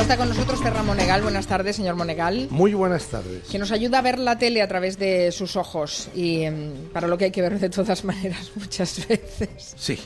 Ya 0.00 0.04
está 0.04 0.16
con 0.16 0.30
nosotros 0.30 0.62
Ferran 0.62 0.86
Monegal. 0.86 1.20
Buenas 1.20 1.46
tardes, 1.46 1.76
señor 1.76 1.94
Monegal. 1.94 2.48
Muy 2.48 2.72
buenas 2.72 3.08
tardes. 3.08 3.46
Que 3.50 3.58
nos 3.58 3.70
ayuda 3.70 3.98
a 3.98 4.00
ver 4.00 4.18
la 4.18 4.38
tele 4.38 4.62
a 4.62 4.66
través 4.66 4.98
de 4.98 5.30
sus 5.30 5.56
ojos 5.56 6.08
y 6.14 6.44
em, 6.44 6.88
para 6.90 7.06
lo 7.06 7.18
que 7.18 7.26
hay 7.26 7.30
que 7.30 7.42
ver 7.42 7.60
de 7.60 7.68
todas 7.68 8.02
maneras 8.06 8.50
muchas 8.54 9.06
veces. 9.06 9.74
Sí. 9.76 9.98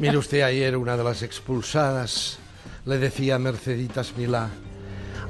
Mire 0.00 0.18
usted, 0.18 0.42
ayer 0.42 0.76
una 0.76 0.98
de 0.98 1.04
las 1.04 1.22
expulsadas 1.22 2.36
le 2.84 2.98
decía 2.98 3.36
a 3.36 3.38
Merceditas 3.38 4.14
Milá, 4.18 4.50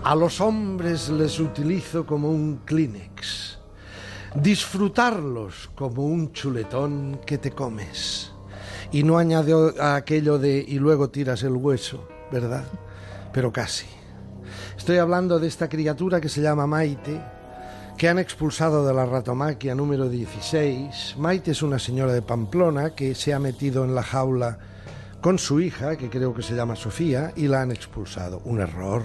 a 0.03 0.17
los 0.17 0.41
hombres 0.41 1.09
les 1.09 1.39
utilizo 1.39 2.05
como 2.05 2.29
un 2.29 2.63
Kleenex, 2.65 3.59
disfrutarlos 4.35 5.71
como 5.77 6.07
un 6.07 6.33
chuletón 6.33 7.21
que 7.25 7.39
te 7.39 7.53
comes. 7.53 8.33
Y 8.91 9.05
no 9.05 9.17
añade 9.17 9.53
a 9.81 9.95
aquello 9.95 10.39
de 10.39 10.65
y 10.67 10.81
luego 10.81 11.09
tiras 11.09 11.45
el 11.45 11.53
hueso, 11.53 12.09
¿verdad? 12.33 12.65
Pero 13.37 13.53
casi. 13.53 13.85
Estoy 14.79 14.97
hablando 14.97 15.39
de 15.39 15.47
esta 15.47 15.69
criatura 15.69 16.23
que 16.23 16.31
se 16.31 16.41
llama 16.41 16.67
Maite, 16.67 17.21
que 17.99 18.09
han 18.09 18.19
expulsado 18.19 18.87
de 18.87 18.95
la 18.95 19.05
ratomaquia 19.05 19.75
número 19.75 20.09
16. 20.09 21.17
Maite 21.19 21.51
es 21.51 21.61
una 21.61 21.79
señora 21.79 22.15
de 22.15 22.23
Pamplona 22.23 22.95
que 22.95 23.15
se 23.15 23.35
ha 23.35 23.39
metido 23.39 23.85
en 23.85 23.95
la 23.95 24.03
jaula 24.03 24.59
con 25.21 25.39
su 25.39 25.61
hija, 25.61 25.97
que 25.97 26.09
creo 26.09 26.33
que 26.33 26.43
se 26.43 26.55
llama 26.55 26.77
Sofía, 26.77 27.35
y 27.37 27.47
la 27.47 27.61
han 27.61 27.73
expulsado. 27.73 28.41
Un 28.47 28.63
error, 28.63 29.03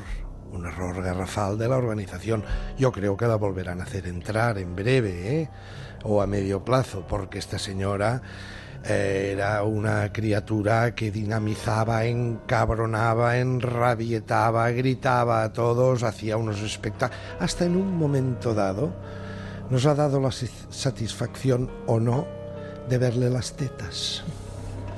un 0.54 0.66
error 0.66 1.04
garrafal 1.04 1.58
de 1.58 1.68
la 1.68 1.76
organización. 1.76 2.46
Yo 2.78 2.94
creo 2.94 3.18
que 3.18 3.28
la 3.28 3.36
volverán 3.36 3.82
a 3.82 3.84
hacer 3.84 4.08
entrar 4.08 4.58
en 4.60 4.78
breve, 4.78 5.42
¿eh? 5.42 5.50
o 6.06 6.22
a 6.22 6.26
medio 6.26 6.64
plazo, 6.64 7.06
porque 7.06 7.38
esta 7.38 7.60
señora 7.60 8.22
era 8.84 9.64
una 9.64 10.12
criatura 10.12 10.96
que 10.96 11.12
dinamizaba, 11.12 12.06
encabronaba, 12.06 13.38
enrabietaba, 13.38 14.70
gritaba 14.72 15.44
a 15.44 15.54
todos, 15.54 16.04
hacía 16.04 16.38
unos 16.38 16.62
espectáculos. 16.62 17.22
Hasta 17.40 17.66
en 17.66 17.76
un 17.76 17.96
momento 17.96 18.54
dado 18.54 18.92
nos 19.70 19.86
ha 19.86 19.96
dado 19.96 20.20
la 20.20 20.32
satisfacción 20.32 21.70
o 21.88 22.00
no 22.00 22.28
de 22.90 22.98
verle 22.98 23.30
las 23.30 23.54
tetas. 23.54 24.24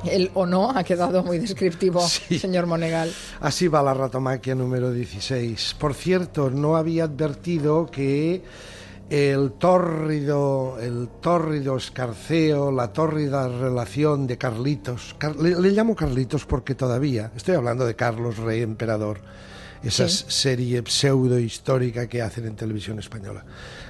El 0.06 0.32
o 0.34 0.46
no 0.46 0.72
ha 0.72 0.84
quedado 0.84 1.24
muy 1.24 1.40
descriptivo, 1.40 2.02
señor 2.08 2.66
Monegal. 2.66 3.14
Así 3.40 3.68
va 3.68 3.82
la 3.84 3.94
ratomaquia 3.94 4.56
número 4.56 4.92
16. 4.92 5.76
Por 5.80 5.94
cierto, 5.94 6.50
no 6.50 6.76
había 6.76 7.06
advertido 7.06 7.86
que 7.86 8.44
el 9.10 9.54
tórrido, 9.54 10.78
el 10.80 11.10
tórrido 11.22 11.78
escarceo, 11.78 12.72
la 12.72 12.94
tórrida 12.94 13.48
relación 13.48 14.28
de 14.28 14.38
Carlitos. 14.38 15.16
le, 15.40 15.72
llamo 15.72 15.96
Carlitos 15.96 16.46
porque 16.46 16.76
todavía, 16.76 17.32
estoy 17.36 17.56
hablando 17.56 17.86
de 17.86 17.96
Carlos 17.96 18.38
Rey 18.38 18.62
Emperador, 18.62 19.20
esa 19.84 20.08
serie 20.08 20.82
pseudo 20.88 21.38
histórica 21.38 22.08
que 22.08 22.22
hacen 22.22 22.46
en 22.46 22.56
televisión 22.56 23.00
española. 23.00 23.44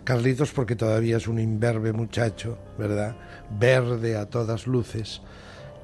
Carlitos 0.04 0.52
porque 0.52 0.76
todavía 0.76 1.18
es 1.18 1.28
un 1.28 1.40
imberbe 1.40 1.94
muchacho, 1.94 2.58
¿verdad? 2.78 3.16
Verde 3.60 4.18
a 4.18 4.26
todas 4.26 4.66
luces 4.66 5.22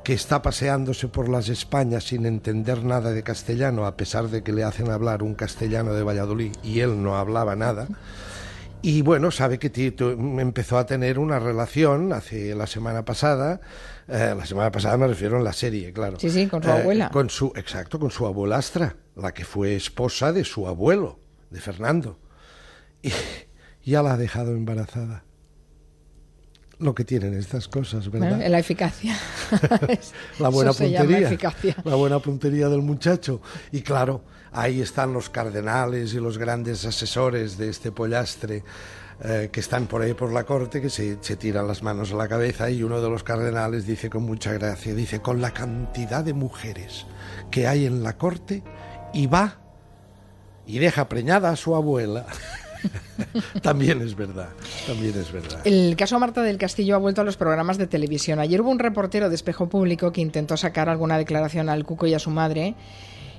que 0.03 0.13
está 0.13 0.41
paseándose 0.41 1.07
por 1.07 1.29
las 1.29 1.49
Españas 1.49 2.05
sin 2.05 2.25
entender 2.25 2.83
nada 2.83 3.11
de 3.11 3.21
castellano, 3.21 3.85
a 3.85 3.95
pesar 3.95 4.29
de 4.29 4.41
que 4.41 4.53
le 4.53 4.63
hacen 4.63 4.89
hablar 4.89 5.21
un 5.21 5.35
castellano 5.35 5.93
de 5.93 6.03
Valladolid 6.03 6.51
y 6.63 6.79
él 6.79 7.03
no 7.03 7.15
hablaba 7.15 7.55
nada. 7.55 7.87
Y 8.81 9.01
bueno, 9.01 9.29
sabe 9.31 9.59
que 9.59 9.93
empezó 9.97 10.77
a 10.77 10.85
tener 10.85 11.19
una 11.19 11.39
relación 11.39 12.13
hace 12.13 12.55
la 12.55 12.65
semana 12.65 13.03
pasada, 13.03 13.59
eh, 14.07 14.33
la 14.37 14.45
semana 14.45 14.71
pasada 14.71 14.97
me 14.97 15.07
refiero 15.07 15.37
a 15.37 15.41
la 15.41 15.51
serie, 15.51 15.91
claro. 15.91 16.17
Sí, 16.19 16.29
sí, 16.29 16.47
con 16.47 16.63
su 16.63 16.69
abuela. 16.69 17.07
Eh, 17.07 17.09
con 17.11 17.29
su, 17.29 17.51
exacto, 17.55 17.99
con 17.99 18.09
su 18.09 18.25
abuelastra, 18.25 18.95
la 19.15 19.33
que 19.33 19.43
fue 19.43 19.75
esposa 19.75 20.31
de 20.31 20.45
su 20.45 20.65
abuelo, 20.67 21.19
de 21.49 21.59
Fernando. 21.59 22.19
Y 23.01 23.11
ya 23.83 24.01
la 24.01 24.13
ha 24.13 24.17
dejado 24.17 24.51
embarazada. 24.51 25.25
Lo 26.79 26.95
que 26.95 27.03
tienen 27.03 27.33
estas 27.33 27.67
cosas, 27.67 28.09
¿verdad? 28.09 28.41
la 28.47 28.59
eficacia. 28.59 29.17
la 30.39 30.49
buena 30.49 30.71
puntería. 30.71 31.37
La 31.83 31.95
buena 31.95 32.19
puntería 32.19 32.69
del 32.69 32.81
muchacho. 32.81 33.41
Y 33.71 33.81
claro, 33.81 34.23
Ahí 34.51 34.81
están 34.81 35.13
los 35.13 35.29
cardenales 35.29 36.13
y 36.13 36.19
los 36.19 36.37
grandes 36.37 36.85
asesores 36.85 37.57
de 37.57 37.69
este 37.69 37.91
pollastre 37.91 38.63
eh, 39.23 39.49
que 39.51 39.59
están 39.59 39.85
por 39.85 40.01
ahí 40.01 40.13
por 40.13 40.31
la 40.31 40.43
corte, 40.43 40.81
que 40.81 40.89
se, 40.89 41.17
se, 41.21 41.35
tiran 41.35 41.67
las 41.67 41.83
manos 41.83 42.11
a 42.13 42.15
la 42.15 42.27
cabeza 42.27 42.69
y 42.69 42.81
uno 42.81 43.01
de 43.01 43.09
los 43.09 43.23
cardenales 43.23 43.85
dice 43.85 44.09
con 44.09 44.23
mucha 44.23 44.53
gracia, 44.53 44.95
dice, 44.95 45.21
con 45.21 45.41
la 45.41 45.51
cantidad 45.51 46.23
de 46.23 46.33
mujeres 46.33 47.05
que 47.51 47.67
hay 47.67 47.85
en 47.85 48.01
la 48.01 48.17
corte 48.17 48.63
y 49.13 49.27
va 49.27 49.59
y 50.65 50.79
deja 50.79 51.09
preñada 51.09 51.49
a 51.49 51.55
su 51.55 51.75
abuela. 51.75 52.25
también 53.61 54.01
es 54.01 54.15
verdad, 54.15 54.49
también 54.87 55.17
es 55.17 55.31
verdad. 55.31 55.61
El 55.65 55.95
caso 55.97 56.19
Marta 56.19 56.41
del 56.41 56.57
Castillo 56.57 56.95
ha 56.95 56.99
vuelto 56.99 57.21
a 57.21 57.23
los 57.23 57.37
programas 57.37 57.77
de 57.77 57.87
televisión. 57.87 58.39
Ayer 58.39 58.61
hubo 58.61 58.69
un 58.69 58.79
reportero 58.79 59.29
de 59.29 59.35
Espejo 59.35 59.69
Público 59.69 60.11
que 60.11 60.21
intentó 60.21 60.57
sacar 60.57 60.89
alguna 60.89 61.17
declaración 61.17 61.69
al 61.69 61.85
Cuco 61.85 62.07
y 62.07 62.13
a 62.13 62.19
su 62.19 62.29
madre 62.29 62.75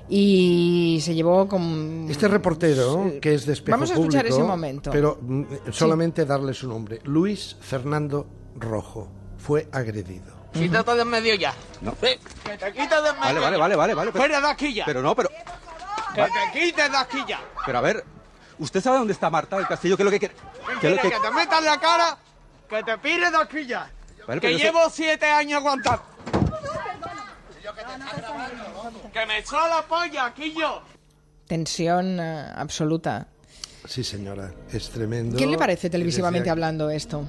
y 0.09 0.99
se 1.01 1.15
llevó 1.15 1.47
con... 1.47 2.07
Este 2.09 2.27
reportero, 2.27 3.13
que 3.21 3.33
es 3.33 3.45
de 3.45 3.53
espejo 3.53 3.77
Vamos 3.77 3.91
a 3.91 3.93
escuchar 3.93 4.25
ese 4.25 4.43
momento. 4.43 4.91
Pero 4.91 5.17
mm, 5.21 5.43
solamente 5.71 6.25
darle 6.25 6.53
su 6.53 6.67
nombre. 6.67 6.99
Luis 7.05 7.55
Fernando 7.61 8.27
Rojo 8.57 9.09
fue 9.37 9.69
agredido. 9.71 10.41
Quítate 10.51 10.95
de 10.95 11.01
en 11.03 11.07
medio 11.07 11.35
ya. 11.35 11.53
No. 11.79 11.95
Que 11.95 12.19
te 12.57 12.71
quites 12.73 12.89
de 12.89 13.09
en 13.09 13.19
medio. 13.21 13.41
Vale, 13.41 13.57
vale, 13.57 13.75
vale, 13.77 13.93
vale. 13.93 14.11
Fuera 14.11 14.41
de 14.41 14.47
aquí 14.47 14.73
ya. 14.73 14.85
Pero 14.85 15.01
no, 15.01 15.15
pero... 15.15 15.29
Que 16.13 16.23
te 16.23 16.59
quites 16.59 16.91
de 16.91 16.97
aquí 16.97 17.19
ya. 17.25 17.39
Pero 17.65 17.77
a 17.77 17.81
ver, 17.81 18.03
¿usted 18.61 18.81
sabe 18.81 18.97
dónde 18.97 19.13
está 19.13 19.29
Marta 19.29 19.57
del 19.57 19.67
Castillo? 19.67 19.97
¿Qué 19.97 20.03
es 20.03 20.05
lo 20.05 20.11
que 20.11 20.19
quiere? 20.19 20.35
¿Qué 20.79 20.87
es 20.87 20.95
lo 20.95 21.01
que... 21.01 21.09
que 21.09 21.19
te 21.19 21.31
metas 21.31 21.59
en 21.59 21.65
la 21.65 21.79
cara, 21.79 22.17
que 22.69 22.83
te 22.83 22.97
pires 22.99 23.31
de 23.31 23.37
aquí 23.37 23.65
ya. 23.65 23.91
que 24.39 24.57
llevo 24.57 24.89
siete 24.89 25.25
años 25.25 25.59
aguantando. 25.59 26.03
Que 29.11 29.25
me 29.25 29.39
echó 29.39 29.67
la 29.67 29.81
polla, 29.87 30.25
aquí 30.25 30.53
yo. 30.57 30.81
Tensión 31.47 32.19
eh, 32.19 32.51
absoluta. 32.55 33.27
Sí, 33.85 34.03
señora, 34.03 34.53
es 34.71 34.89
tremendo. 34.89 35.37
¿Qué 35.37 35.47
le 35.47 35.57
parece 35.57 35.89
televisivamente 35.89 36.49
hablando 36.49 36.89
esto? 36.89 37.25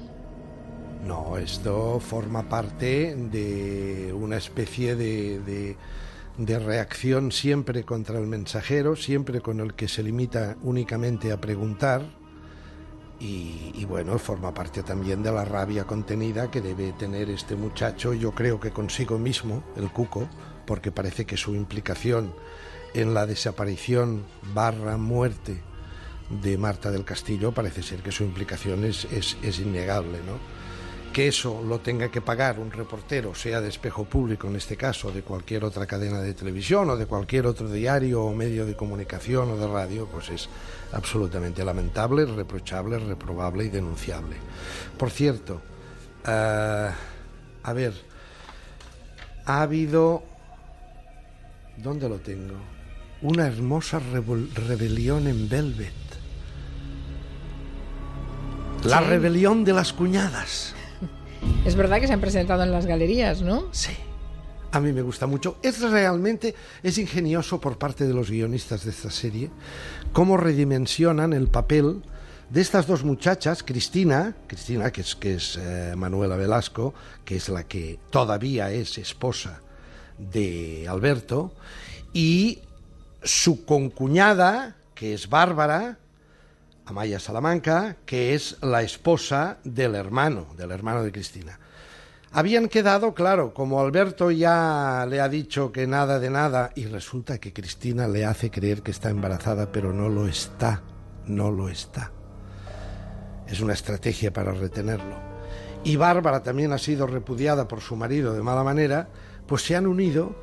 No, 1.03 1.37
esto 1.37 1.99
forma 1.99 2.47
parte 2.47 3.15
de 3.15 4.13
una 4.13 4.37
especie 4.37 4.95
de, 4.95 5.39
de, 5.39 5.75
reacción 6.37 7.31
siempre 7.31 7.83
contra 7.83 8.19
el 8.19 8.27
mensajero, 8.27 8.95
siempre 8.95 9.41
con 9.41 9.59
el 9.59 9.73
que 9.73 9.87
se 9.87 10.03
limita 10.03 10.57
únicamente 10.63 11.31
a 11.31 11.39
preguntar. 11.39 12.03
Y, 13.19 13.85
bueno, 13.85 14.19
forma 14.19 14.53
parte 14.53 14.83
también 14.83 15.23
de 15.23 15.31
la 15.31 15.45
rabia 15.45 15.85
contenida 15.85 16.51
que 16.51 16.59
debe 16.59 16.91
tener 16.91 17.29
este 17.29 17.55
muchacho, 17.55 18.13
yo 18.13 18.31
creo 18.31 18.59
que 18.59 18.71
consigo 18.71 19.17
mismo, 19.17 19.63
el 19.77 19.89
cuco, 19.91 20.27
porque 20.65 20.91
parece 20.91 21.25
que 21.25 21.37
su 21.37 21.55
implicación 21.55 22.33
en 22.93 23.13
la 23.13 23.25
desaparición 23.25 24.25
barra 24.53 24.97
muerte 24.97 25.61
de 26.41 26.57
Marta 26.57 26.91
del 26.91 27.05
Castillo 27.05 27.53
parece 27.53 27.81
ser 27.81 28.01
que 28.01 28.11
su 28.11 28.23
implicación 28.23 28.83
es, 28.83 29.07
es, 29.11 29.59
innegable, 29.59 30.19
¿no? 30.25 30.37
Que 31.13 31.27
eso 31.27 31.63
lo 31.63 31.79
tenga 31.79 32.09
que 32.09 32.21
pagar 32.21 32.59
un 32.59 32.71
reportero, 32.71 33.35
sea 33.35 33.61
de 33.61 33.69
espejo 33.69 34.03
público 34.03 34.47
en 34.47 34.55
este 34.55 34.75
caso, 34.75 35.11
de 35.11 35.21
cualquier 35.21 35.63
otra 35.63 35.85
cadena 35.85 36.21
de 36.21 36.33
televisión 36.33 36.89
o 36.89 36.97
de 36.97 37.05
cualquier 37.05 37.45
otro 37.45 37.69
diario 37.69 38.23
o 38.23 38.33
medio 38.33 38.65
de 38.65 38.75
comunicación 38.75 39.51
o 39.51 39.57
de 39.57 39.67
radio, 39.67 40.07
pues 40.11 40.29
es 40.29 40.49
absolutamente 40.91 41.63
lamentable, 41.63 42.25
reprochable, 42.25 42.97
reprobable 42.97 43.65
y 43.65 43.69
denunciable. 43.69 44.35
Por 44.97 45.11
cierto, 45.11 45.61
eh, 46.27 46.89
a 47.63 47.73
ver, 47.73 47.93
ha 49.45 49.61
habido 49.61 50.33
¿Dónde 51.77 52.07
lo 52.07 52.19
tengo? 52.19 52.55
Una 53.21 53.47
hermosa 53.47 53.99
rebelión 53.99 55.27
en 55.27 55.49
Velvet. 55.49 55.93
La 58.83 58.99
rebelión 58.99 59.63
de 59.63 59.73
las 59.73 59.93
cuñadas. 59.93 60.75
Es 61.65 61.75
verdad 61.75 62.01
que 62.01 62.07
se 62.07 62.13
han 62.13 62.19
presentado 62.19 62.63
en 62.63 62.71
las 62.71 62.85
galerías, 62.85 63.41
¿no? 63.41 63.69
Sí. 63.71 63.93
A 64.71 64.81
mí 64.81 64.91
me 64.91 65.01
gusta 65.01 65.27
mucho. 65.27 65.57
Es 65.63 65.79
realmente, 65.79 66.55
es 66.81 66.97
ingenioso 66.97 67.61
por 67.61 67.77
parte 67.77 68.05
de 68.05 68.13
los 68.13 68.29
guionistas 68.29 68.83
de 68.83 68.91
esta 68.91 69.09
serie, 69.09 69.49
cómo 70.11 70.35
redimensionan 70.35 71.31
el 71.31 71.47
papel 71.47 72.01
de 72.49 72.59
estas 72.59 72.85
dos 72.85 73.05
muchachas, 73.05 73.63
Cristina, 73.63 74.35
Cristina 74.47 74.91
que 74.91 75.01
es, 75.01 75.15
que 75.15 75.35
es 75.35 75.57
eh, 75.61 75.93
Manuela 75.95 76.35
Velasco, 76.35 76.93
que 77.23 77.37
es 77.37 77.47
la 77.47 77.63
que 77.63 77.97
todavía 78.09 78.71
es 78.71 78.97
esposa 78.97 79.61
de 80.17 80.85
Alberto, 80.89 81.53
y 82.11 82.59
su 83.23 83.63
concuñada, 83.63 84.75
que 84.95 85.13
es 85.13 85.29
Bárbara, 85.29 85.97
Amaya 86.85 87.19
Salamanca, 87.19 87.97
que 88.05 88.35
es 88.35 88.57
la 88.61 88.81
esposa 88.81 89.57
del 89.63 89.95
hermano, 89.95 90.47
del 90.57 90.71
hermano 90.71 91.03
de 91.03 91.11
Cristina. 91.11 91.59
Habían 92.31 92.67
quedado, 92.67 93.13
claro, 93.13 93.53
como 93.53 93.79
Alberto 93.79 94.31
ya 94.31 95.05
le 95.07 95.21
ha 95.21 95.29
dicho 95.29 95.71
que 95.71 95.85
nada 95.87 96.19
de 96.19 96.29
nada, 96.29 96.71
y 96.75 96.85
resulta 96.85 97.37
que 97.37 97.53
Cristina 97.53 98.07
le 98.07 98.25
hace 98.25 98.49
creer 98.49 98.81
que 98.81 98.91
está 98.91 99.09
embarazada, 99.09 99.71
pero 99.71 99.93
no 99.93 100.09
lo 100.09 100.27
está, 100.27 100.81
no 101.27 101.51
lo 101.51 101.69
está. 101.69 102.11
Es 103.47 103.61
una 103.61 103.73
estrategia 103.73 104.33
para 104.33 104.51
retenerlo. 104.51 105.15
Y 105.83 105.95
Bárbara 105.95 106.41
también 106.41 106.73
ha 106.73 106.77
sido 106.77 107.07
repudiada 107.07 107.67
por 107.67 107.81
su 107.81 107.95
marido 107.95 108.33
de 108.33 108.41
mala 108.41 108.63
manera, 108.63 109.09
pues 109.45 109.61
se 109.61 109.75
han 109.75 109.85
unido 109.85 110.35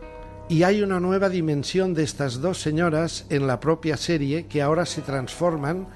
y 0.49 0.65
hay 0.65 0.83
una 0.83 1.01
nueva 1.01 1.29
dimensión 1.29 1.95
de 1.95 2.03
estas 2.03 2.41
dos 2.41 2.61
señoras 2.61 3.25
en 3.31 3.47
la 3.47 3.61
propia 3.61 3.97
serie 3.97 4.47
que 4.47 4.63
ahora 4.63 4.85
se 4.85 5.01
transforman 5.01 5.89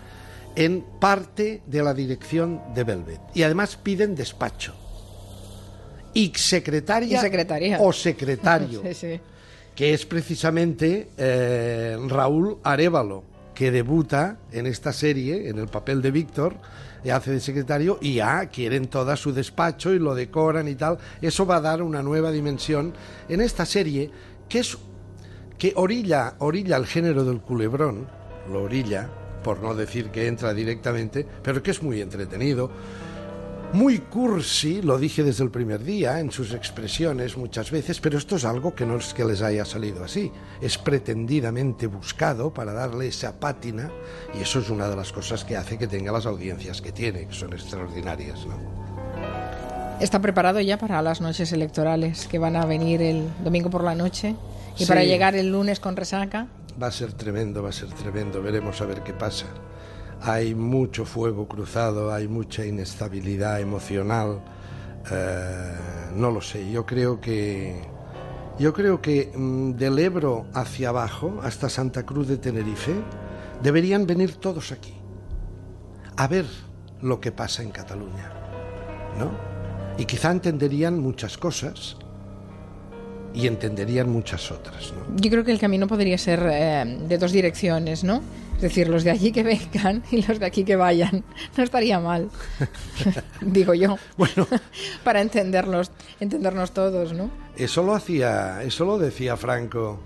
en 0.56 0.83
parte 1.01 1.62
de 1.67 1.83
la 1.83 1.95
dirección 1.95 2.61
de 2.75 2.85
Velvet. 2.85 3.21
Y 3.35 3.43
además 3.43 3.77
piden 3.77 4.15
despacho 4.15 4.75
y 6.12 6.33
secretaria, 6.37 7.21
secretaria. 7.21 7.79
o 7.81 7.93
secretario, 7.93 8.83
Sí, 8.85 8.95
sí. 8.95 9.21
que 9.75 9.95
es 9.95 10.06
precisamente 10.06 11.09
eh, 11.17 11.97
Raúl 12.09 12.59
Arevalo, 12.62 13.25
que 13.55 13.71
debuta 13.71 14.39
en 14.53 14.67
esta 14.67 14.93
serie, 14.93 15.49
en 15.49 15.59
el 15.59 15.67
papel 15.69 16.03
de 16.03 16.11
Víctor, 16.11 16.55
y 17.03 17.11
hace 17.11 17.33
de 17.33 17.41
secretario 17.41 17.99
y 18.00 18.15
ya 18.15 18.47
quieren 18.47 18.87
toda 18.87 19.17
su 19.17 19.33
despacho 19.33 19.93
y 19.93 19.99
lo 19.99 20.15
decoran 20.15 20.69
y 20.69 20.75
tal. 20.75 20.99
Eso 21.21 21.45
va 21.45 21.57
a 21.57 21.61
dar 21.61 21.83
una 21.83 22.03
nueva 22.03 22.31
dimensión 22.31 22.95
en 23.29 23.41
esta 23.43 23.67
serie 23.67 24.11
que 24.49 24.61
es 24.61 24.79
que 25.59 25.73
orilla, 25.77 26.35
orilla 26.39 26.77
el 26.77 26.87
género 26.87 27.25
del 27.25 27.41
culebrón, 27.41 28.07
lo 28.50 28.62
orilla, 28.62 29.11
por 29.44 29.62
no 29.62 29.75
decir 29.75 30.11
que 30.11 30.26
entra 30.26 30.52
directamente, 30.52 31.25
pero 31.44 31.62
que 31.62 31.70
es 31.70 31.81
muy 31.81 32.00
entretenido 32.00 32.73
muy 33.75 33.99
cursi, 33.99 34.82
lo 34.82 34.99
dije 34.99 35.25
desde 35.25 35.43
el 35.43 35.50
primer 35.50 35.82
día, 35.82 36.20
en 36.20 36.31
sus 36.31 36.55
expresiones 36.55 37.37
muchas 37.37 37.73
veces, 37.73 37.99
pero 37.99 38.19
esto 38.19 38.37
es 38.37 38.44
algo 38.44 38.73
que 38.73 38.87
no 38.87 38.96
es 38.99 39.12
que 39.12 39.25
les 39.25 39.43
haya 39.43 39.64
salido 39.64 40.05
así, 40.05 40.31
es 40.61 40.79
pretendidamente 40.79 41.88
buscado 41.88 42.55
para 42.55 42.73
darle 42.73 43.08
esa 43.08 43.41
pátina 43.41 43.91
y 44.38 44.43
eso 44.43 44.61
es 44.61 44.70
una 44.70 44.88
de 44.88 44.94
las 44.94 45.12
cosas 45.12 45.44
que 45.44 45.56
hace 45.56 45.76
que 45.76 45.88
tenga 45.88 46.12
las 46.12 46.25
audiencias 46.25 46.81
que 46.81 46.93
tiene, 46.93 47.26
que 47.26 47.35
son 47.35 47.52
extraordinarias. 47.52 48.47
¿no? 48.47 48.55
Está 49.99 50.20
preparado 50.20 50.61
ya 50.61 50.79
para 50.79 51.02
las 51.02 51.20
noches 51.20 51.52
electorales 51.52 52.29
que 52.29 52.38
van 52.38 52.55
a 52.55 52.67
venir 52.67 53.02
el 53.02 53.26
domingo 53.43 53.70
por 53.70 53.82
la 53.82 53.97
noche 53.97 54.37
y 54.76 54.85
Sí. 54.85 54.87
para 54.87 55.02
llegar 55.02 55.35
el 55.35 55.50
lunes 55.50 55.81
con 55.81 55.97
resaca. 55.97 56.47
Va 56.82 56.88
a 56.88 56.91
ser 56.91 57.12
tremendo, 57.12 57.62
va 57.62 57.69
a 57.69 57.73
ser 57.73 57.88
tremendo, 57.91 58.43
veremos 58.43 58.81
a 58.81 58.87
ver 58.87 59.03
qué 59.03 59.12
pasa. 59.12 59.47
Hay 60.21 60.55
mucho 60.55 61.05
fuego 61.05 61.47
cruzado, 61.47 62.12
hay 62.12 62.29
mucha 62.29 62.65
inestabilidad 62.65 63.61
emocional. 63.61 64.43
eh, 65.11 65.75
no 66.17 66.31
lo 66.31 66.41
sé, 66.41 66.71
yo 66.71 66.87
creo 66.87 67.21
que 67.21 67.82
yo 68.59 68.73
creo 68.73 69.03
que 69.03 69.32
mm, 69.35 69.73
del 69.73 69.99
Ebro 69.99 70.47
hacia 70.55 70.91
abajo, 70.91 71.41
hasta 71.43 71.69
Santa 71.69 72.05
Cruz 72.06 72.29
de 72.29 72.38
Tenerife, 72.38 72.94
deberían 73.62 74.06
venir 74.06 74.37
todos 74.37 74.73
aquí 74.73 74.94
a 76.17 76.26
ver 76.29 76.47
lo 77.03 77.21
que 77.21 77.32
pasa 77.32 77.62
en 77.62 77.71
Cataluña, 77.71 78.32
¿no? 79.19 79.32
Y 79.99 80.06
quizá 80.06 80.31
entenderían 80.31 80.99
muchas 81.00 81.37
cosas 81.37 81.97
y 83.35 83.49
entenderían 83.49 84.09
muchas 84.09 84.51
otras, 84.53 84.93
¿no? 84.93 85.17
Yo 85.17 85.31
creo 85.31 85.45
que 85.45 85.51
el 85.51 85.59
camino 85.59 85.89
podría 85.89 86.17
ser 86.17 86.41
eh, 86.51 86.99
de 87.09 87.19
dos 87.19 87.33
direcciones, 87.33 88.05
¿no? 88.05 88.23
Es 88.57 88.63
decir, 88.63 88.89
los 88.89 89.03
de 89.03 89.11
allí 89.11 89.33
que 89.33 89.43
vengan 89.43 90.05
y 90.11 90.23
los 90.23 90.39
de 90.39 90.47
aquí 90.47 90.65
que 90.65 90.77
vayan. 90.77 91.25
No 91.57 91.65
estaría 91.65 91.99
mal, 91.99 92.31
digo 93.41 93.75
yo. 93.75 93.99
Bueno. 94.17 94.47
para 95.05 95.21
entenderlos, 95.21 95.91
entendernos 96.21 96.71
todos, 96.71 97.13
¿no? 97.13 97.31
Eso 97.57 97.83
lo 97.83 97.95
hacía, 97.95 98.63
eso 98.63 98.85
lo 98.85 98.99
decía 98.99 99.37
Franco. 99.37 99.99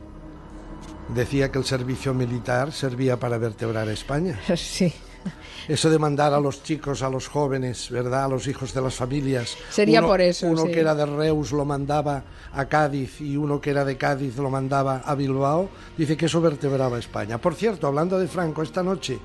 Decía 1.15 1.51
que 1.51 1.59
el 1.59 1.65
servicio 1.65 2.13
militar 2.15 2.73
servía 2.73 3.19
para 3.19 3.39
vertebrar 3.39 3.89
España. 3.89 4.39
Sí. 4.57 4.93
Eso 5.69 5.91
de 5.91 5.99
mandar 5.99 6.33
a 6.33 6.41
los 6.41 6.63
chicos, 6.63 7.03
a 7.03 7.11
los 7.11 7.29
jóvenes, 7.29 7.91
¿verdad? 7.91 8.25
A 8.25 8.29
los 8.29 8.47
hijos 8.49 8.73
de 8.73 8.81
las 8.81 8.95
familias. 8.95 9.57
Sería 9.71 9.99
Uno- 10.01 10.09
por 10.09 10.21
eso, 10.23 10.47
Uno 10.47 10.63
sí. 10.65 10.73
que 10.73 10.81
era 10.81 10.95
de 10.95 11.05
Reus 11.05 11.53
lo 11.53 11.65
mandaba 11.67 12.23
a 12.55 12.65
Cádiz 12.67 13.21
y 13.21 13.37
uno 13.37 13.61
que 13.61 13.71
era 13.71 13.85
de 13.85 13.97
Cádiz 13.99 14.37
lo 14.39 14.49
mandaba 14.49 15.03
a 15.05 15.15
Bilbao. 15.15 15.69
Dice 15.99 16.17
que 16.17 16.27
eso 16.27 16.41
vertebraba 16.41 16.99
España. 16.99 17.39
Por 17.39 17.55
cierto, 17.55 17.87
hablando 17.87 18.19
de 18.19 18.29
Franco, 18.29 18.63
esta 18.63 18.83
noche 18.83 19.19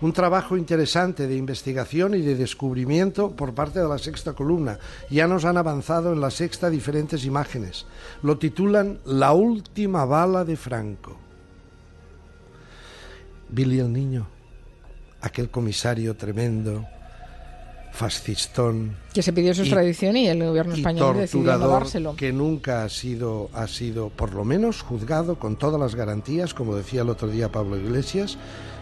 un 0.00 0.14
trabajo 0.14 0.56
interesante 0.56 1.26
de 1.26 1.36
investigación 1.36 2.14
y 2.14 2.22
de 2.22 2.34
descubrimiento 2.34 3.32
por 3.32 3.52
parte 3.52 3.80
de 3.80 3.88
la 3.88 3.98
sexta 3.98 4.32
columna. 4.32 4.78
Ya 5.10 5.26
nos 5.26 5.44
han 5.44 5.58
avanzado 5.58 6.14
en 6.14 6.22
la 6.22 6.30
sexta 6.30 6.70
diferentes 6.70 7.26
imágenes. 7.26 7.84
Lo 8.22 8.38
titulan 8.38 9.00
La 9.04 9.32
última 9.32 10.06
bala 10.06 10.46
de 10.46 10.56
Franco. 10.56 11.18
Billy 13.50 13.80
el 13.80 13.92
niño, 13.92 14.26
aquel 15.20 15.50
comisario 15.50 16.16
tremendo, 16.16 16.86
fascistón 17.92 18.96
Que 19.12 19.22
se 19.22 19.32
pidió 19.32 19.54
su 19.54 19.62
extradición 19.62 20.16
y 20.16 20.28
el 20.28 20.42
gobierno 20.44 20.74
español 20.74 21.16
decidió 21.16 21.58
dárselo. 21.58 22.16
que 22.16 22.32
nunca 22.32 22.84
ha 22.84 22.88
sido, 22.88 23.50
ha 23.52 23.66
sido, 23.66 24.10
por 24.10 24.32
lo 24.32 24.44
menos, 24.44 24.82
juzgado 24.82 25.38
con 25.38 25.56
todas 25.56 25.80
las 25.80 25.94
garantías, 25.94 26.54
como 26.54 26.76
decía 26.76 27.02
el 27.02 27.08
otro 27.10 27.28
día 27.28 27.50
Pablo 27.50 27.76
Iglesias, 27.76 28.38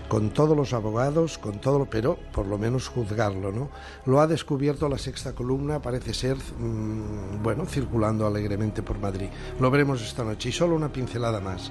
con 0.09 0.31
todos 0.31 0.57
los 0.57 0.73
abogados, 0.73 1.39
con 1.39 1.61
todo, 1.61 1.85
pero 1.85 2.19
por 2.33 2.47
lo 2.47 2.57
menos 2.59 2.89
juzgarlo, 2.89 3.53
¿no? 3.53 3.71
Lo 4.07 4.21
ha 4.21 4.27
descubierto 4.27 4.89
la 4.89 4.99
sexta 4.99 5.35
columna, 5.35 5.81
parece 5.81 6.15
ser, 6.15 6.37
mm, 6.37 7.43
bueno, 7.43 7.67
circulando 7.67 8.27
alegremente 8.27 8.83
por 8.83 8.99
Madrid. 8.99 9.29
Lo 9.61 9.71
veremos 9.71 10.03
esta 10.03 10.25
noche 10.25 10.49
y 10.49 10.53
solo 10.53 10.75
una 10.75 10.91
pincelada 10.91 11.41
más. 11.41 11.71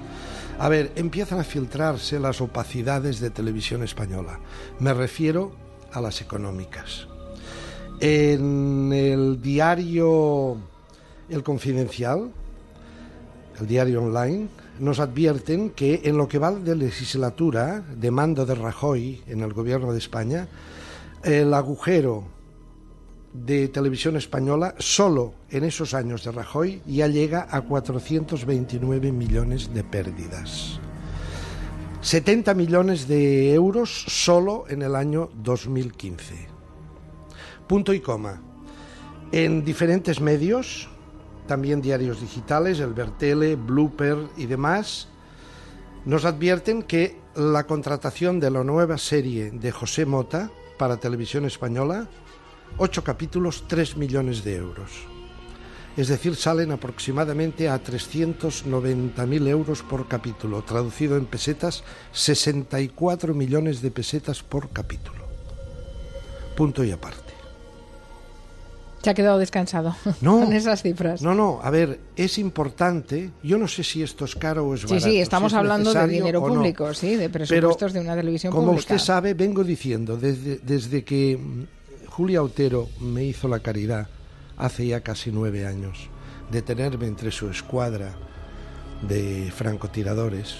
A 0.58 0.68
ver, 0.68 0.92
empiezan 0.94 1.40
a 1.40 1.44
filtrarse 1.44 2.20
las 2.20 2.40
opacidades 2.40 3.20
de 3.20 3.30
televisión 3.30 3.82
española. 3.82 4.38
Me 4.78 4.94
refiero 4.94 5.52
a 5.92 6.00
las 6.00 6.20
económicas. 6.20 7.08
En 8.00 8.92
el 8.92 9.42
diario 9.42 10.56
El 11.28 11.42
Confidencial, 11.42 12.30
el 13.60 13.66
diario 13.66 14.04
online, 14.04 14.48
nos 14.80 15.00
advierten 15.00 15.70
que 15.70 16.02
en 16.04 16.16
lo 16.16 16.28
que 16.28 16.38
va 16.38 16.52
de 16.52 16.76
legislatura 16.76 17.80
de 17.80 18.10
mando 18.10 18.46
de 18.46 18.54
Rajoy 18.54 19.22
en 19.26 19.40
el 19.40 19.52
gobierno 19.52 19.92
de 19.92 19.98
España, 19.98 20.48
el 21.22 21.52
agujero 21.54 22.24
de 23.32 23.68
televisión 23.68 24.16
española 24.16 24.74
solo 24.78 25.34
en 25.50 25.64
esos 25.64 25.94
años 25.94 26.24
de 26.24 26.32
Rajoy 26.32 26.82
ya 26.86 27.08
llega 27.08 27.46
a 27.50 27.60
429 27.62 29.12
millones 29.12 29.72
de 29.72 29.84
pérdidas. 29.84 30.80
70 32.00 32.54
millones 32.54 33.08
de 33.08 33.52
euros 33.52 34.04
solo 34.06 34.64
en 34.68 34.82
el 34.82 34.94
año 34.94 35.30
2015. 35.42 36.46
Punto 37.66 37.92
y 37.92 38.00
coma. 38.00 38.40
En 39.30 39.64
diferentes 39.64 40.20
medios, 40.20 40.88
también 41.48 41.82
diarios 41.82 42.20
digitales, 42.20 42.78
el 42.78 42.94
Bertele, 42.94 43.56
Blooper 43.56 44.18
y 44.36 44.46
demás, 44.46 45.08
nos 46.04 46.24
advierten 46.24 46.84
que 46.84 47.18
la 47.34 47.66
contratación 47.66 48.38
de 48.38 48.52
la 48.52 48.62
nueva 48.62 48.98
serie 48.98 49.50
de 49.50 49.72
José 49.72 50.06
Mota 50.06 50.52
para 50.78 50.98
televisión 50.98 51.44
española, 51.44 52.08
ocho 52.76 53.02
capítulos, 53.02 53.64
3 53.66 53.96
millones 53.96 54.44
de 54.44 54.56
euros. 54.56 54.92
Es 55.96 56.06
decir, 56.06 56.36
salen 56.36 56.70
aproximadamente 56.70 57.68
a 57.68 57.82
390.000 57.82 59.48
euros 59.48 59.82
por 59.82 60.06
capítulo, 60.06 60.62
traducido 60.62 61.16
en 61.16 61.26
pesetas, 61.26 61.82
64 62.12 63.34
millones 63.34 63.82
de 63.82 63.90
pesetas 63.90 64.44
por 64.44 64.70
capítulo. 64.70 65.26
Punto 66.56 66.84
y 66.84 66.92
aparte. 66.92 67.27
Se 69.02 69.10
ha 69.10 69.14
quedado 69.14 69.38
descansado 69.38 69.94
No. 70.20 70.40
con 70.40 70.52
esas 70.52 70.82
cifras. 70.82 71.22
No, 71.22 71.34
no, 71.34 71.60
a 71.62 71.70
ver, 71.70 72.00
es 72.16 72.36
importante. 72.38 73.30
Yo 73.42 73.56
no 73.58 73.68
sé 73.68 73.84
si 73.84 74.02
esto 74.02 74.24
es 74.24 74.34
caro 74.34 74.66
o 74.66 74.74
es 74.74 74.80
sí, 74.80 74.86
barato. 74.88 75.04
sí, 75.06 75.10
si 75.12 75.20
estamos 75.20 75.52
es 75.52 75.58
hablando 75.58 75.94
de 75.94 76.06
dinero 76.08 76.40
no. 76.40 76.54
público, 76.54 76.92
sí, 76.94 77.10
de 77.16 77.28
Pero, 77.30 77.46
presupuestos 77.46 77.92
de 77.92 78.00
una 78.00 78.16
televisión 78.16 78.52
como 78.52 78.68
pública. 78.72 78.94
usted 78.94 78.98
sabe, 79.04 79.34
vengo 79.34 79.62
diciendo, 79.64 80.16
desde, 80.16 80.58
desde 80.58 81.04
que 81.04 81.36
mm, 81.38 82.08
Julia 82.10 82.42
Otero 82.42 82.88
me 83.00 83.24
hizo 83.24 83.46
la 83.48 83.60
caridad, 83.60 84.08
hace 84.56 84.86
ya 84.88 85.00
casi 85.02 85.30
nueve 85.30 85.64
años, 85.66 86.08
de 86.50 86.62
tenerme 86.62 87.06
entre 87.06 87.30
su 87.30 87.48
escuadra 87.48 88.14
de 89.02 89.52
francotiradores, 89.54 90.56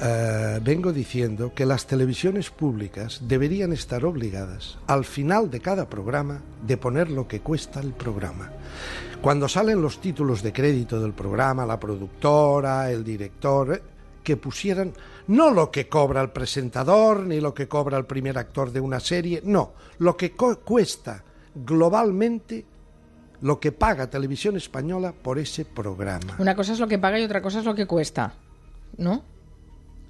eh, 0.00 0.60
vengo 0.62 0.92
diciendo 0.92 1.52
que 1.54 1.66
las 1.66 1.86
televisiones 1.86 2.50
públicas 2.50 3.20
deberían 3.22 3.72
estar 3.72 4.04
obligadas, 4.04 4.78
al 4.86 5.04
final 5.04 5.50
de 5.50 5.60
cada 5.60 5.88
programa, 5.88 6.40
de 6.66 6.76
poner 6.76 7.10
lo 7.10 7.28
que 7.28 7.40
cuesta 7.40 7.80
el 7.80 7.92
programa. 7.92 8.50
Cuando 9.20 9.48
salen 9.48 9.80
los 9.80 10.00
títulos 10.00 10.42
de 10.42 10.52
crédito 10.52 11.00
del 11.00 11.12
programa, 11.12 11.64
la 11.64 11.78
productora, 11.78 12.90
el 12.90 13.04
director, 13.04 13.74
eh, 13.74 13.82
que 14.22 14.36
pusieran 14.36 14.92
no 15.28 15.50
lo 15.50 15.70
que 15.70 15.88
cobra 15.88 16.20
el 16.20 16.30
presentador 16.30 17.20
ni 17.26 17.40
lo 17.40 17.54
que 17.54 17.68
cobra 17.68 17.98
el 17.98 18.06
primer 18.06 18.38
actor 18.38 18.72
de 18.72 18.80
una 18.80 19.00
serie, 19.00 19.42
no, 19.44 19.72
lo 19.98 20.16
que 20.16 20.32
cuesta 20.32 21.24
globalmente 21.54 22.64
lo 23.42 23.58
que 23.58 23.72
paga 23.72 24.08
Televisión 24.08 24.56
Española 24.56 25.12
por 25.12 25.38
ese 25.38 25.64
programa. 25.64 26.36
Una 26.38 26.54
cosa 26.54 26.72
es 26.72 26.80
lo 26.80 26.88
que 26.88 26.98
paga 26.98 27.18
y 27.18 27.24
otra 27.24 27.42
cosa 27.42 27.58
es 27.58 27.64
lo 27.64 27.74
que 27.74 27.86
cuesta, 27.86 28.34
¿no? 28.96 29.24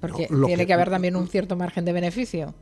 Porque 0.03 0.27
No, 0.29 0.47
tiene 0.47 0.63
que- 0.63 0.67
que 0.67 0.73
haber 0.73 0.89
también 0.89 1.15
un 1.15 1.27
cierto 1.29 1.55
margen 1.55 1.85
de 1.85 1.93
beneficio. 1.93 2.53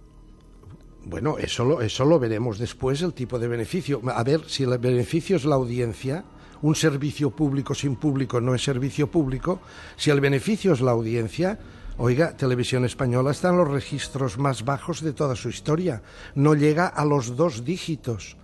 Bueno, 1.03 1.39
eso 1.39 1.65
lo, 1.65 1.81
eso 1.81 2.05
lo 2.05 2.19
veremos 2.19 2.59
después, 2.59 3.01
el 3.01 3.13
tipo 3.13 3.39
de 3.39 3.47
beneficio. 3.47 3.99
A 4.13 4.23
ver, 4.23 4.41
si 4.47 4.61
el 4.63 4.77
beneficio 4.77 5.35
es 5.37 5.45
la 5.45 5.55
audiencia, 5.55 6.23
un 6.61 6.75
servicio 6.75 7.31
público 7.31 7.73
sin 7.73 7.95
público 7.95 8.39
no 8.39 8.53
es 8.53 8.63
servicio 8.63 9.09
público, 9.09 9.59
si 9.97 10.11
el 10.11 10.21
beneficio 10.21 10.73
es 10.73 10.81
la 10.81 10.91
audiencia, 10.91 11.57
oiga, 11.97 12.37
Televisión 12.37 12.85
Española 12.85 13.31
está 13.31 13.49
en 13.49 13.57
los 13.57 13.67
registros 13.67 14.37
más 14.37 14.63
bajos 14.63 15.01
de 15.01 15.13
toda 15.13 15.35
su 15.35 15.49
historia. 15.49 16.03
No 16.35 16.53
llega 16.53 16.85
a 16.85 17.03
los 17.05 17.35
dos 17.35 17.65
dígitos. 17.65 18.37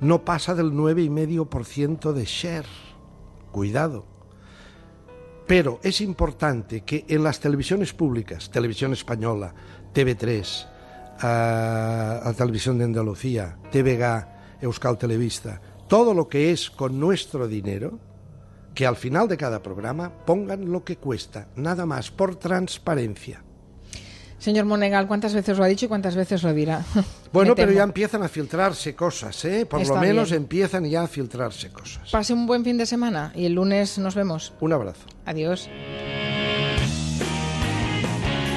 No 0.00 0.24
pasa 0.24 0.54
del 0.54 0.72
9,5% 0.72 2.14
de 2.14 2.24
share. 2.24 2.66
Cuidado. 3.50 4.06
Pero 5.52 5.80
es 5.82 6.00
importante 6.00 6.80
que 6.80 7.04
en 7.06 7.22
las 7.22 7.38
televisiones 7.38 7.92
públicas, 7.92 8.50
Televisión 8.50 8.94
Española, 8.94 9.52
TV3, 9.92 10.66
a, 11.20 12.20
a 12.24 12.32
Televisión 12.32 12.78
de 12.78 12.84
Andalucía, 12.84 13.58
TVG, 13.70 14.62
Euskal 14.62 14.96
Televista, 14.96 15.60
todo 15.86 16.14
lo 16.14 16.26
que 16.26 16.52
es 16.52 16.70
con 16.70 16.98
nuestro 16.98 17.46
dinero, 17.46 17.98
que 18.74 18.86
al 18.86 18.96
final 18.96 19.28
de 19.28 19.36
cada 19.36 19.62
programa 19.62 20.24
pongan 20.24 20.72
lo 20.72 20.84
que 20.84 20.96
cuesta, 20.96 21.48
nada 21.54 21.84
más, 21.84 22.10
por 22.10 22.36
transparencia. 22.36 23.44
Señor 24.42 24.64
Monegal, 24.64 25.06
¿cuántas 25.06 25.34
veces 25.34 25.56
lo 25.56 25.62
ha 25.62 25.68
dicho 25.68 25.84
y 25.84 25.88
cuántas 25.88 26.16
veces 26.16 26.42
lo 26.42 26.52
dirá? 26.52 26.84
Bueno, 27.32 27.54
pero 27.54 27.72
ya 27.72 27.84
empiezan 27.84 28.22
a 28.24 28.28
filtrarse 28.28 28.94
cosas, 28.94 29.42
¿eh? 29.46 29.64
Por 29.64 29.80
Está 29.80 29.94
lo 29.94 30.00
menos 30.00 30.30
bien. 30.30 30.42
empiezan 30.42 30.84
ya 30.84 31.04
a 31.04 31.06
filtrarse 31.06 31.70
cosas. 31.70 32.10
Pase 32.10 32.34
un 32.34 32.46
buen 32.46 32.62
fin 32.62 32.76
de 32.76 32.84
semana 32.84 33.32
y 33.34 33.46
el 33.46 33.54
lunes 33.54 33.96
nos 33.98 34.14
vemos. 34.14 34.52
Un 34.60 34.74
abrazo. 34.74 35.06
Adiós. 35.24 35.70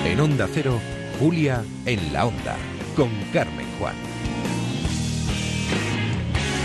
En 0.03 0.19
Onda 0.19 0.49
Cero, 0.53 0.77
Julia 1.19 1.63
en 1.85 2.11
la 2.11 2.25
Onda, 2.25 2.57
con 2.97 3.09
Carmen 3.31 3.67
Juan. 3.79 3.95